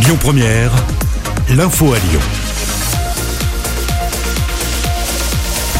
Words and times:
Lyon 0.00 0.16
Première, 0.20 0.70
l'info 1.50 1.92
à 1.92 1.98
Lyon. 1.98 2.20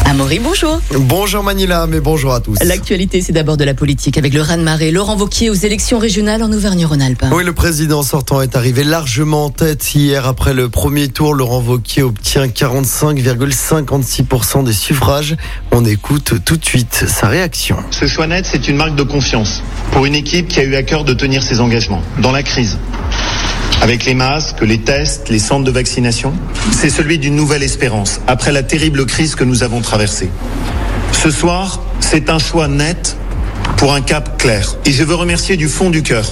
Amaury, 0.05 0.39
bonjour. 0.39 0.81
Bonjour 0.91 1.43
Manila, 1.43 1.87
mais 1.87 1.99
bonjour 1.99 2.33
à 2.33 2.39
tous. 2.41 2.57
L'actualité, 2.63 3.21
c'est 3.21 3.31
d'abord 3.31 3.57
de 3.57 3.63
la 3.63 3.73
politique 3.73 4.17
avec 4.17 4.33
le 4.33 4.41
raz-de-marée. 4.41 4.91
Laurent 4.91 5.15
Vauquier 5.15 5.49
aux 5.49 5.53
élections 5.55 5.99
régionales 5.99 6.43
en 6.43 6.51
Auvergne-Rhône-Alpes. 6.51 7.25
Oui, 7.31 7.43
le 7.45 7.53
président 7.53 8.03
sortant 8.03 8.41
est 8.41 8.55
arrivé 8.55 8.83
largement 8.83 9.45
en 9.45 9.49
tête 9.51 9.95
hier 9.95 10.27
après 10.27 10.53
le 10.53 10.67
premier 10.67 11.07
tour. 11.07 11.33
Laurent 11.33 11.61
Vauquier 11.61 12.03
obtient 12.03 12.47
45,56% 12.47 14.65
des 14.65 14.73
suffrages. 14.73 15.37
On 15.71 15.85
écoute 15.85 16.33
tout 16.43 16.57
de 16.57 16.65
suite 16.65 17.05
sa 17.07 17.27
réaction. 17.27 17.77
Ce 17.91 18.05
choix 18.07 18.27
net, 18.27 18.45
c'est 18.51 18.67
une 18.67 18.75
marque 18.75 18.95
de 18.95 19.03
confiance 19.03 19.63
pour 19.91 20.05
une 20.05 20.15
équipe 20.15 20.49
qui 20.49 20.59
a 20.59 20.63
eu 20.63 20.75
à 20.75 20.83
cœur 20.83 21.05
de 21.05 21.13
tenir 21.13 21.41
ses 21.41 21.61
engagements 21.61 22.01
dans 22.19 22.31
la 22.31 22.43
crise. 22.43 22.77
Avec 23.81 24.05
les 24.05 24.13
masques, 24.13 24.61
les 24.61 24.79
tests, 24.79 25.29
les 25.29 25.39
centres 25.39 25.65
de 25.65 25.71
vaccination, 25.71 26.33
c'est 26.71 26.89
celui 26.89 27.17
d'une 27.17 27.35
nouvelle 27.35 27.63
espérance 27.63 28.21
après 28.27 28.51
la 28.51 28.63
terrible 28.63 29.05
crise 29.05 29.35
que 29.35 29.43
nous 29.43 29.63
avons 29.63 29.81
traversée. 29.81 30.29
Ce 31.11 31.31
soir, 31.31 31.81
c'est 31.99 32.29
un 32.29 32.39
choix 32.39 32.67
net 32.67 33.17
pour 33.77 33.93
un 33.93 34.01
cap 34.01 34.37
clair. 34.37 34.75
Et 34.85 34.91
je 34.91 35.03
veux 35.03 35.15
remercier 35.15 35.57
du 35.57 35.67
fond 35.67 35.89
du 35.89 36.03
cœur 36.03 36.25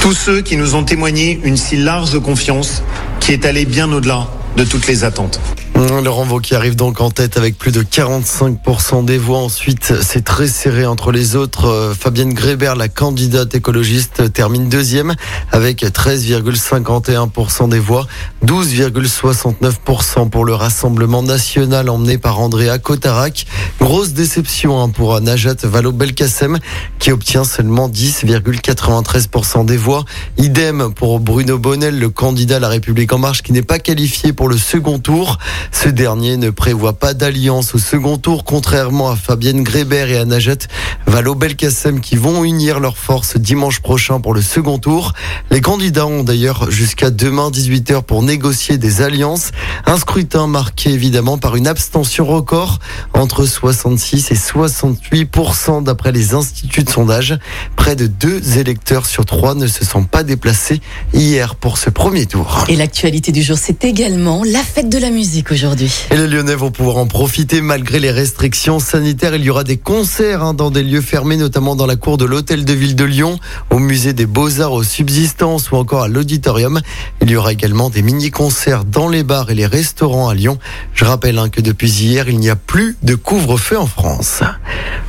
tous 0.00 0.14
ceux 0.14 0.40
qui 0.40 0.56
nous 0.56 0.74
ont 0.74 0.82
témoigné 0.82 1.38
une 1.44 1.58
si 1.58 1.76
large 1.76 2.18
confiance 2.20 2.82
qui 3.20 3.32
est 3.32 3.44
allée 3.44 3.66
bien 3.66 3.92
au-delà 3.92 4.28
de 4.56 4.64
toutes 4.64 4.86
les 4.86 5.04
attentes. 5.04 5.40
Laurent 5.80 6.26
Wauquiez 6.26 6.56
arrive 6.56 6.76
donc 6.76 7.00
en 7.00 7.10
tête 7.10 7.38
avec 7.38 7.56
plus 7.56 7.72
de 7.72 7.82
45% 7.82 9.04
des 9.06 9.16
voix. 9.16 9.38
Ensuite, 9.38 9.94
c'est 10.02 10.22
très 10.22 10.46
serré 10.46 10.84
entre 10.84 11.10
les 11.10 11.36
autres. 11.36 11.66
Euh, 11.66 11.94
Fabienne 11.94 12.34
Grébert, 12.34 12.76
la 12.76 12.88
candidate 12.88 13.54
écologiste, 13.54 14.30
termine 14.32 14.68
deuxième 14.68 15.14
avec 15.52 15.82
13,51% 15.82 17.70
des 17.70 17.78
voix. 17.78 18.06
12,69% 18.44 20.28
pour 20.28 20.44
le 20.44 20.52
Rassemblement 20.52 21.22
national 21.22 21.88
emmené 21.88 22.18
par 22.18 22.40
Andrea 22.40 22.78
Cotarac. 22.78 23.46
Grosse 23.80 24.12
déception 24.12 24.82
hein, 24.82 24.90
pour 24.90 25.18
Najat 25.20 25.54
Vallaud-Belkacem 25.62 26.58
qui 26.98 27.10
obtient 27.10 27.44
seulement 27.44 27.88
10,93% 27.88 29.64
des 29.64 29.78
voix. 29.78 30.04
Idem 30.36 30.92
pour 30.94 31.20
Bruno 31.20 31.58
Bonnel, 31.58 31.98
le 31.98 32.10
candidat 32.10 32.56
à 32.56 32.60
la 32.60 32.68
République 32.68 33.12
en 33.14 33.18
marche 33.18 33.42
qui 33.42 33.52
n'est 33.52 33.62
pas 33.62 33.78
qualifié 33.78 34.34
pour 34.34 34.48
le 34.48 34.58
second 34.58 34.98
tour. 34.98 35.38
Ce 35.72 35.88
dernier 35.88 36.36
ne 36.36 36.50
prévoit 36.50 36.92
pas 36.92 37.14
d'alliance 37.14 37.74
au 37.74 37.78
second 37.78 38.18
tour, 38.18 38.44
contrairement 38.44 39.10
à 39.10 39.16
Fabienne 39.16 39.62
Grébert 39.62 40.10
et 40.10 40.18
à 40.18 40.24
Najat 40.24 40.66
Vallaud-Belkacem 41.06 42.00
qui 42.00 42.16
vont 42.16 42.44
unir 42.44 42.80
leurs 42.80 42.98
forces 42.98 43.36
dimanche 43.36 43.80
prochain 43.80 44.20
pour 44.20 44.34
le 44.34 44.42
second 44.42 44.78
tour. 44.78 45.12
Les 45.50 45.60
candidats 45.60 46.06
ont 46.06 46.22
d'ailleurs 46.22 46.70
jusqu'à 46.70 47.10
demain 47.10 47.50
18h 47.50 48.02
pour 48.02 48.22
négocier 48.22 48.78
des 48.78 49.00
alliances. 49.00 49.52
Un 49.86 49.96
scrutin 49.96 50.46
marqué 50.46 50.90
évidemment 50.90 51.38
par 51.38 51.56
une 51.56 51.66
abstention 51.66 52.26
record 52.26 52.78
entre 53.14 53.46
66 53.46 54.30
et 54.30 54.34
68% 54.34 55.82
d'après 55.82 56.12
les 56.12 56.34
instituts 56.34 56.84
de 56.84 56.90
sondage. 56.90 57.38
Près 57.76 57.96
de 57.96 58.06
deux 58.06 58.58
électeurs 58.58 59.06
sur 59.06 59.24
trois 59.24 59.54
ne 59.54 59.66
se 59.66 59.84
sont 59.84 60.04
pas 60.04 60.22
déplacés 60.22 60.80
hier 61.14 61.54
pour 61.54 61.78
ce 61.78 61.90
premier 61.90 62.26
tour. 62.26 62.64
Et 62.68 62.76
l'actualité 62.76 63.32
du 63.32 63.42
jour, 63.42 63.56
c'est 63.58 63.84
également 63.84 64.42
la 64.44 64.62
fête 64.62 64.88
de 64.88 64.98
la 64.98 65.10
musique 65.10 65.49
aujourd'hui. 65.50 65.92
Et 66.10 66.16
les 66.16 66.26
Lyonnais 66.26 66.54
vont 66.54 66.70
pouvoir 66.70 66.98
en 66.98 67.06
profiter 67.06 67.60
malgré 67.60 67.98
les 67.98 68.10
restrictions 68.10 68.78
sanitaires. 68.78 69.34
Il 69.34 69.42
y 69.42 69.50
aura 69.50 69.64
des 69.64 69.76
concerts 69.76 70.42
hein, 70.42 70.54
dans 70.54 70.70
des 70.70 70.82
lieux 70.82 71.00
fermés, 71.00 71.36
notamment 71.36 71.76
dans 71.76 71.86
la 71.86 71.96
cour 71.96 72.18
de 72.18 72.24
l'Hôtel 72.24 72.64
de 72.64 72.72
Ville 72.72 72.96
de 72.96 73.04
Lyon, 73.04 73.38
au 73.70 73.78
musée 73.78 74.12
des 74.12 74.26
Beaux-Arts 74.26 74.72
aux 74.72 74.82
Subsistances 74.82 75.70
ou 75.70 75.76
encore 75.76 76.02
à 76.02 76.08
l'Auditorium. 76.08 76.80
Il 77.20 77.30
y 77.30 77.36
aura 77.36 77.52
également 77.52 77.90
des 77.90 78.02
mini-concerts 78.02 78.84
dans 78.84 79.08
les 79.08 79.22
bars 79.22 79.50
et 79.50 79.54
les 79.54 79.66
restaurants 79.66 80.28
à 80.28 80.34
Lyon. 80.34 80.58
Je 80.94 81.04
rappelle 81.04 81.38
hein, 81.38 81.48
que 81.48 81.60
depuis 81.60 81.90
hier, 81.90 82.28
il 82.28 82.38
n'y 82.38 82.50
a 82.50 82.56
plus 82.56 82.96
de 83.02 83.14
couvre-feu 83.14 83.78
en 83.78 83.86
France. 83.86 84.42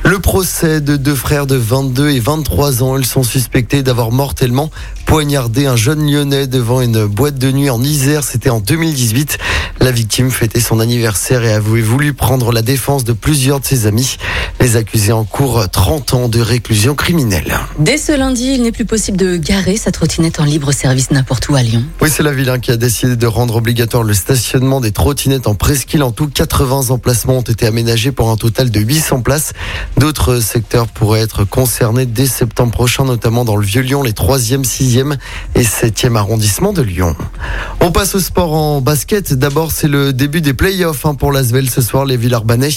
Le 0.04 0.18
procès 0.18 0.80
de 0.80 0.96
deux 0.96 1.14
frères 1.14 1.46
de 1.46 1.54
22 1.54 2.10
et 2.10 2.18
23 2.18 2.82
ans, 2.82 2.96
ils 2.96 3.06
sont 3.06 3.22
suspectés 3.22 3.84
d'avoir 3.84 4.10
mortellement 4.10 4.70
poignardé 5.06 5.66
un 5.66 5.76
jeune 5.76 6.10
lyonnais 6.10 6.48
devant 6.48 6.80
une 6.80 7.06
boîte 7.06 7.38
de 7.38 7.52
nuit 7.52 7.70
en 7.70 7.80
Isère. 7.82 8.24
C'était 8.24 8.50
en 8.50 8.58
2018. 8.58 9.38
La 9.80 9.92
victime 9.92 10.31
fêtait 10.32 10.60
son 10.60 10.80
anniversaire 10.80 11.44
et 11.44 11.52
avouait 11.52 11.80
voulu 11.80 12.14
prendre 12.14 12.52
la 12.52 12.62
défense 12.62 13.04
de 13.04 13.12
plusieurs 13.12 13.60
de 13.60 13.64
ses 13.64 13.86
amis. 13.86 14.16
Les 14.60 14.76
accusés 14.76 15.12
en 15.12 15.24
cours 15.24 15.68
30 15.68 16.14
ans 16.14 16.28
de 16.28 16.40
réclusion 16.40 16.94
criminelle. 16.94 17.58
Dès 17.78 17.98
ce 17.98 18.16
lundi, 18.16 18.52
il 18.54 18.62
n'est 18.62 18.72
plus 18.72 18.84
possible 18.84 19.16
de 19.16 19.36
garer 19.36 19.76
sa 19.76 19.90
trottinette 19.90 20.40
en 20.40 20.44
libre 20.44 20.72
service 20.72 21.10
n'importe 21.10 21.48
où 21.48 21.54
à 21.54 21.62
Lyon. 21.62 21.84
Oui, 22.00 22.08
c'est 22.10 22.22
la 22.22 22.32
ville 22.32 22.48
hein, 22.48 22.58
qui 22.58 22.70
a 22.70 22.76
décidé 22.76 23.16
de 23.16 23.26
rendre 23.26 23.56
obligatoire 23.56 24.02
le 24.02 24.14
stationnement 24.14 24.80
des 24.80 24.92
trottinettes 24.92 25.46
en 25.46 25.54
presqu'île. 25.54 26.02
En 26.02 26.12
tout, 26.12 26.28
80 26.28 26.90
emplacements 26.90 27.38
ont 27.38 27.42
été 27.42 27.66
aménagés 27.66 28.12
pour 28.12 28.30
un 28.30 28.36
total 28.36 28.70
de 28.70 28.80
800 28.80 29.20
places. 29.22 29.52
D'autres 29.96 30.40
secteurs 30.40 30.88
pourraient 30.88 31.20
être 31.20 31.44
concernés 31.44 32.06
dès 32.06 32.26
septembre 32.26 32.72
prochain, 32.72 33.04
notamment 33.04 33.44
dans 33.44 33.56
le 33.56 33.64
Vieux-Lyon, 33.64 34.02
les 34.02 34.12
3e, 34.12 34.64
6e 34.64 35.16
et 35.54 35.62
7e 35.62 36.16
arrondissements 36.16 36.72
de 36.72 36.82
Lyon. 36.82 37.16
On 37.80 37.90
passe 37.90 38.14
au 38.14 38.20
sport 38.20 38.54
en 38.54 38.80
basket. 38.80 39.34
D'abord, 39.34 39.72
c'est 39.72 39.88
le 39.88 40.12
début 40.22 40.40
des 40.40 40.54
playoffs 40.54 41.04
hein, 41.04 41.16
pour 41.16 41.32
l'Asvel. 41.32 41.68
Ce 41.68 41.82
soir, 41.82 42.04
les 42.04 42.16
Villarbanais 42.16 42.68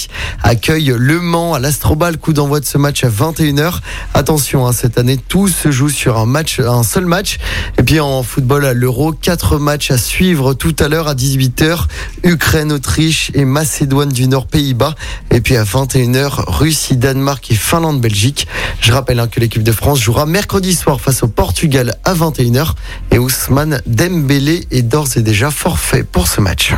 accueillent 0.42 0.96
Le 0.98 1.22
Mans 1.22 1.54
à 1.54 1.60
l'Astrobal. 1.60 2.18
Coup 2.18 2.34
d'envoi 2.34 2.60
de 2.60 2.66
ce 2.66 2.80
match 2.80 3.04
à 3.04 3.10
21h. 3.10 3.82
Attention, 4.16 4.66
hein, 4.66 4.72
cette 4.72 4.98
année, 4.98 5.18
tout 5.18 5.48
se 5.48 5.70
joue 5.70 5.90
sur 5.90 6.18
un 6.18 6.26
match, 6.26 6.60
un 6.60 6.82
seul 6.82 7.06
match. 7.06 7.38
Et 7.78 7.84
puis 7.84 8.00
en 8.00 8.24
football 8.24 8.66
à 8.66 8.74
l'Euro, 8.74 9.12
quatre 9.12 9.60
matchs 9.60 9.92
à 9.92 10.00
suivre 10.00 10.56
tout 10.56 10.76
à 10.80 10.88
l'heure 10.88 11.08
à 11.08 11.14
18h. 11.14 11.86
Ukraine, 12.24 12.72
Autriche 12.72 13.30
et 13.36 13.46
Macédoine 13.46 14.10
du 14.10 14.28
Nord, 14.28 14.48
Pays-Bas. 14.48 14.96
Et 15.30 15.40
puis 15.40 15.56
à 15.56 15.64
21h, 15.64 16.46
Russie, 16.48 16.98
Danemark 16.98 17.52
et 17.52 17.56
Finlande, 17.56 18.02
Belgique. 18.02 18.48
Je 18.82 18.92
rappelle 18.92 19.20
hein, 19.20 19.28
que 19.28 19.40
l'équipe 19.40 19.62
de 19.62 19.72
France 19.72 20.00
jouera 20.00 20.26
mercredi 20.26 20.74
soir 20.74 21.00
face 21.00 21.22
au 21.22 21.28
Portugal 21.28 21.94
à 22.06 22.16
21h. 22.16 22.70
Et 23.12 23.20
Ousmane 23.20 23.84
Dembélé 23.86 24.66
est 24.72 24.82
d'ores 24.82 25.16
et 25.16 25.22
déjà 25.22 25.52
forfait 25.52 26.04
pour 26.04 26.28
ce 26.28 26.42
match. 26.42 26.74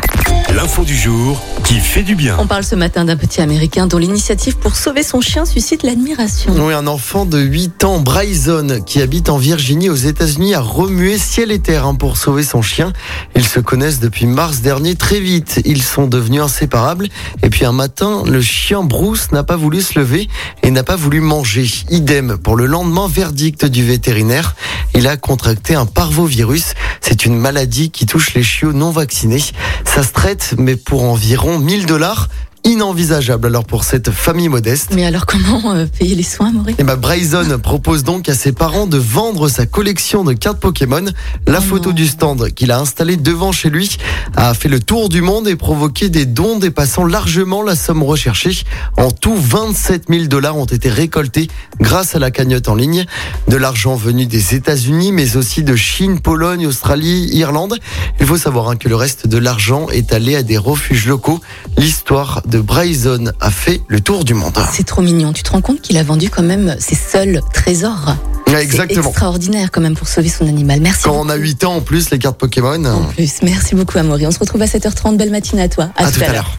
L'info 0.57 0.83
du 0.83 0.97
jour 0.97 1.39
qui 1.63 1.79
fait 1.79 2.01
du 2.01 2.15
bien. 2.15 2.35
On 2.39 2.47
parle 2.47 2.63
ce 2.63 2.73
matin 2.73 3.05
d'un 3.05 3.15
petit 3.15 3.41
Américain 3.41 3.85
dont 3.85 3.99
l'initiative 3.99 4.57
pour 4.57 4.75
sauver 4.75 5.03
son 5.03 5.21
chien 5.21 5.45
suscite 5.45 5.83
l'admiration. 5.83 6.51
Oui, 6.57 6.73
un 6.73 6.87
enfant 6.87 7.25
de 7.25 7.37
8 7.37 7.83
ans, 7.83 7.99
Bryson, 7.99 8.81
qui 8.83 9.03
habite 9.03 9.29
en 9.29 9.37
Virginie 9.37 9.91
aux 9.91 9.95
États-Unis, 9.95 10.55
a 10.55 10.59
remué 10.59 11.19
ciel 11.19 11.51
et 11.51 11.59
terre 11.59 11.85
hein, 11.85 11.93
pour 11.93 12.17
sauver 12.17 12.41
son 12.41 12.63
chien. 12.63 12.91
Ils 13.35 13.45
se 13.45 13.59
connaissent 13.59 13.99
depuis 13.99 14.25
mars 14.25 14.61
dernier 14.61 14.95
très 14.95 15.19
vite. 15.19 15.61
Ils 15.63 15.83
sont 15.83 16.07
devenus 16.07 16.41
inséparables. 16.41 17.09
Et 17.43 17.51
puis 17.51 17.63
un 17.63 17.71
matin, 17.71 18.23
le 18.25 18.41
chien 18.41 18.81
Bruce 18.81 19.31
n'a 19.31 19.43
pas 19.43 19.57
voulu 19.57 19.81
se 19.81 19.99
lever 19.99 20.27
et 20.63 20.71
n'a 20.71 20.83
pas 20.83 20.95
voulu 20.95 21.21
manger. 21.21 21.69
Idem 21.91 22.35
pour 22.35 22.55
le 22.55 22.65
lendemain, 22.65 23.07
verdict 23.07 23.65
du 23.65 23.85
vétérinaire. 23.85 24.55
Il 24.95 25.07
a 25.07 25.17
contracté 25.17 25.75
un 25.75 25.85
parvovirus. 25.85 26.73
C'est 27.01 27.25
une 27.25 27.37
maladie 27.37 27.91
qui 27.91 28.05
touche 28.05 28.33
les 28.33 28.41
chiots 28.41 28.73
non 28.73 28.89
vaccinés. 28.89 29.43
Ça 29.85 30.01
se 30.01 30.11
traite, 30.11 30.46
mais 30.57 30.75
pour 30.75 31.03
environ 31.03 31.59
1000 31.59 31.85
dollars 31.85 32.29
inenvisageable 32.67 33.47
alors 33.47 33.63
pour 33.65 33.83
cette 33.85 34.11
famille 34.11 34.49
modeste. 34.49 34.91
Mais 34.93 35.05
alors 35.05 35.25
comment 35.25 35.73
euh, 35.73 35.85
payer 35.85 36.15
les 36.15 36.23
soins, 36.23 36.51
Maurice 36.51 36.75
Et 36.77 36.83
bah 36.83 36.97
Bryson 36.97 37.59
propose 37.63 38.03
donc 38.03 38.27
à 38.29 38.35
ses 38.35 38.51
parents 38.51 38.87
de 38.87 38.97
vendre 38.97 39.47
sa 39.47 39.65
collection 39.65 40.23
de 40.23 40.33
cartes 40.33 40.59
Pokémon. 40.59 41.05
La 41.47 41.59
Oh 41.59 41.61
photo 41.61 41.89
non. 41.89 41.95
du 41.95 42.07
stand 42.07 42.51
qu'il 42.53 42.71
a 42.71 42.79
installé 42.79 43.15
devant 43.17 43.51
chez 43.51 43.69
lui 43.69 43.97
a 44.35 44.53
fait 44.53 44.67
le 44.69 44.79
tour 44.79 45.07
du 45.09 45.21
monde 45.21 45.47
et 45.47 45.55
provoqué 45.55 46.09
des 46.09 46.25
dons 46.25 46.59
dépassant 46.59 47.05
largement 47.05 47.63
la 47.63 47.75
somme 47.75 48.03
recherchée. 48.03 48.63
En 48.97 49.11
tout, 49.11 49.35
27 49.35 50.05
000 50.09 50.25
dollars 50.25 50.57
ont 50.57 50.65
été 50.65 50.89
récoltés 50.89 51.47
grâce 51.79 52.15
à 52.15 52.19
la 52.19 52.31
cagnotte 52.31 52.67
en 52.67 52.75
ligne. 52.75 53.05
De 53.47 53.55
l'argent 53.55 53.95
venu 53.95 54.25
des 54.25 54.55
États-Unis, 54.55 55.11
mais 55.13 55.37
aussi 55.37 55.63
de 55.63 55.75
Chine, 55.75 56.19
Pologne, 56.19 56.67
Australie, 56.67 57.29
Irlande. 57.31 57.77
Il 58.19 58.25
faut 58.25 58.37
savoir 58.37 58.69
hein, 58.69 58.75
que 58.75 58.89
le 58.89 58.95
reste 58.95 59.27
de 59.27 59.37
l'argent 59.37 59.87
est 59.89 60.11
allé 60.13 60.35
à 60.35 60.43
des 60.43 60.57
refuges 60.57 61.07
locaux. 61.07 61.39
L'histoire 61.77 62.41
de 62.45 62.56
Bryson 62.61 63.31
a 63.39 63.51
fait 63.51 63.81
le 63.87 63.99
tour 63.99 64.23
du 64.23 64.33
monde. 64.33 64.57
C'est 64.71 64.85
trop 64.85 65.01
mignon. 65.01 65.33
Tu 65.33 65.43
te 65.43 65.51
rends 65.51 65.61
compte 65.61 65.81
qu'il 65.81 65.97
a 65.97 66.03
vendu 66.03 66.29
quand 66.29 66.43
même 66.43 66.75
ses 66.79 66.95
seuls 66.95 67.41
trésors? 67.53 68.15
Ouais, 68.47 68.53
C'est 68.53 68.63
exactement. 68.63 69.09
extraordinaire 69.09 69.71
quand 69.71 69.81
même 69.81 69.95
pour 69.95 70.07
sauver 70.07 70.29
son 70.29 70.47
animal. 70.47 70.79
Merci. 70.81 71.03
Quand 71.03 71.19
on 71.19 71.29
a 71.29 71.35
8 71.35 71.63
ans 71.65 71.75
en 71.75 71.81
plus, 71.81 72.09
les 72.11 72.19
cartes 72.19 72.37
Pokémon. 72.37 72.83
En 72.85 73.03
plus, 73.05 73.41
merci 73.41 73.75
beaucoup 73.75 73.97
Amaury. 73.97 74.25
On 74.27 74.31
se 74.31 74.39
retrouve 74.39 74.61
à 74.61 74.65
7h30. 74.65 75.17
Belle 75.17 75.31
matinée 75.31 75.63
à 75.63 75.69
toi. 75.69 75.89
À 75.95 76.11
tout 76.11 76.21
à 76.23 76.31
l'heure. 76.31 76.55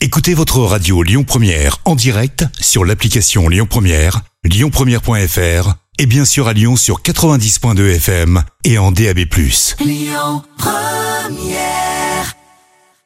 Écoutez 0.00 0.34
votre 0.34 0.58
radio 0.58 1.02
Lyon 1.02 1.22
Première 1.24 1.78
en 1.84 1.94
direct 1.94 2.44
sur 2.60 2.84
l'application 2.84 3.48
Lyon 3.48 3.66
Première, 3.70 4.22
lyonpremière.fr 4.44 5.74
et 5.98 6.06
bien 6.06 6.24
sûr 6.24 6.48
à 6.48 6.52
Lyon 6.52 6.76
sur 6.76 7.02
90.2 7.02 7.96
FM 7.96 8.42
et 8.64 8.78
en 8.78 8.90
DAB+. 8.90 9.20